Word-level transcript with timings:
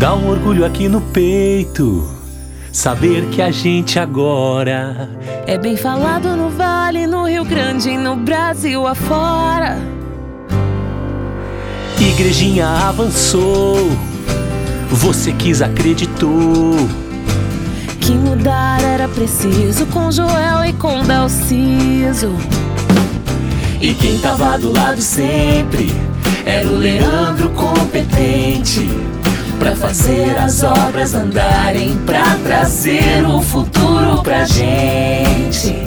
Dá 0.00 0.14
um 0.14 0.30
orgulho 0.30 0.64
aqui 0.64 0.88
no 0.88 1.02
peito. 1.02 2.08
Saber 2.72 3.26
que 3.26 3.42
a 3.42 3.50
gente 3.50 3.98
agora 3.98 5.10
é 5.46 5.58
bem 5.58 5.76
falado 5.76 6.34
no 6.36 6.48
Vale, 6.48 7.06
no 7.06 7.28
Rio 7.28 7.44
Grande, 7.44 7.98
no 7.98 8.16
Brasil 8.16 8.86
afora. 8.86 9.76
Igrejinha 12.00 12.66
avançou, 12.66 13.90
você 14.90 15.32
quis, 15.32 15.60
acreditou. 15.60 16.76
Que 18.00 18.12
mudar 18.12 18.82
era 18.82 19.06
preciso 19.06 19.84
com 19.84 20.10
Joel 20.10 20.64
e 20.64 20.72
com 20.72 21.04
Dalciso. 21.04 22.34
E 23.78 23.92
quem 23.92 24.18
tava 24.20 24.56
do 24.56 24.72
lado 24.72 25.02
sempre 25.02 25.92
era 26.46 26.66
o 26.66 26.78
Leandro 26.78 27.50
competente 27.50 29.09
Pra 29.60 29.76
fazer 29.76 30.38
as 30.38 30.62
obras 30.62 31.14
andarem, 31.14 31.94
pra 32.06 32.34
trazer 32.42 33.22
o 33.28 33.42
futuro 33.42 34.22
pra 34.22 34.46
gente. 34.46 35.86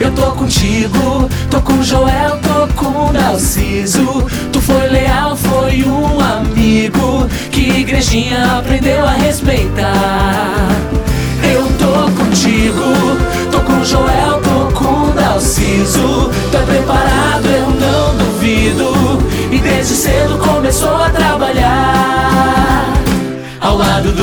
Eu 0.00 0.10
tô 0.10 0.32
contigo, 0.32 1.30
tô 1.48 1.62
com 1.62 1.80
Joel, 1.80 2.38
tô 2.42 2.66
com 2.74 3.12
Dalciso. 3.12 4.26
Tu 4.52 4.60
foi 4.60 4.88
leal, 4.88 5.36
foi 5.36 5.84
um 5.84 6.20
amigo 6.20 7.28
que 7.52 7.70
igrejinha 7.70 8.58
aprendeu 8.58 9.04
a 9.04 9.12
respeitar. 9.12 10.68
Eu 11.44 11.66
tô 11.78 12.10
contigo, 12.20 12.82
tô 13.52 13.60
com 13.60 13.84
Joel, 13.84 14.40
tô 14.42 14.74
com 14.74 15.14
Dalciso. 15.14 16.30
Tô 16.50 16.58
preparado, 16.66 17.46
eu 17.46 17.70
não 17.70 18.16
duvido. 18.16 18.92
E 19.52 19.58
desde 19.60 19.94
cedo 19.94 20.36
começou 20.38 20.96
a 20.96 21.10
trabalhar. 21.10 21.25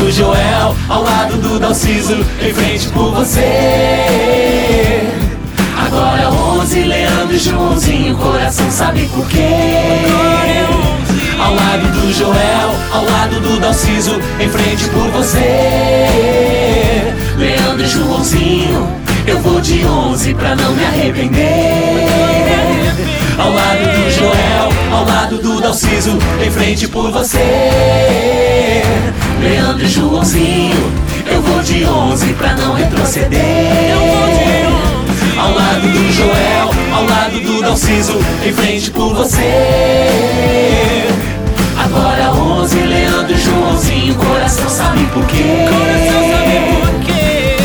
Do 0.03 0.12
Joel, 0.12 0.75
ao 0.89 1.02
lado 1.02 1.38
do 1.38 1.57
Dalciso, 1.57 2.17
em 2.41 2.53
frente 2.53 2.89
por 2.89 3.14
você. 3.14 3.45
Agora 5.77 6.30
11, 6.30 6.81
Leandro 6.81 7.33
e 7.33 7.39
Joãozinho, 7.39 8.17
coração 8.17 8.69
sabe 8.69 9.08
por 9.14 9.25
quê? 9.30 9.47
Ao 11.39 11.55
lado 11.55 11.88
do 11.88 12.14
Joel, 12.14 12.75
ao 12.92 13.05
lado 13.05 13.39
do 13.39 13.58
Dalciso, 13.61 14.19
em 14.42 14.50
frente 14.50 14.89
por 14.89 15.09
você. 15.11 15.45
Leandro 17.38 17.86
e 17.86 17.88
Joãozinho, 17.88 18.86
eu 19.25 19.39
vou 19.39 19.61
de 19.61 19.86
11 19.86 20.33
pra 20.33 20.53
não 20.53 20.73
me 20.73 20.83
arrepender. 20.83 22.03
Ao 23.38 23.53
lado 23.53 23.80
do 23.80 24.11
Joel, 24.11 24.70
ao 24.92 25.05
lado 25.05 25.38
do 25.38 25.61
Dalciso, 25.61 26.17
em 26.45 26.52
frente 26.52 26.89
por 26.89 27.09
você. 27.09 28.12
Leandro 29.44 29.83
e 29.83 29.89
Joãozinho, 29.89 30.94
eu 31.30 31.41
vou 31.41 31.61
de 31.61 31.83
11 31.83 32.33
pra 32.33 32.55
não 32.55 32.73
retroceder. 32.75 33.41
Ao 35.38 35.53
lado 35.53 35.81
do 35.81 36.13
Joel, 36.13 36.69
ao 36.95 37.05
lado 37.05 37.39
do 37.41 37.61
Dalciso, 37.61 38.17
em 38.45 38.53
frente 38.53 38.89
por 38.89 39.14
você. 39.14 39.41
Agora 41.77 42.31
11, 42.31 42.75
Leandro 42.80 43.33
e 43.33 43.38
Joãozinho, 43.38 44.16
coração 44.16 44.69
sabe 44.69 45.05
por 45.08 45.25
quê? 45.25 45.44
Coração 45.67 46.21
sabe 46.31 46.55
por 46.80 47.05
quê? 47.05 47.58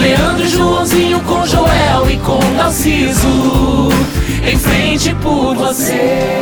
Leandro 0.00 0.44
e 0.44 0.48
Joãozinho 0.48 1.20
com 1.20 1.44
Joel 1.44 2.08
e 2.08 2.16
com 2.18 2.38
Dalciso, 2.56 3.88
em 4.48 4.56
frente 4.56 5.12
por 5.16 5.56
você. 5.56 6.35